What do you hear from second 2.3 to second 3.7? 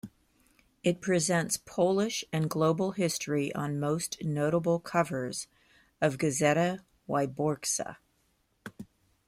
and global history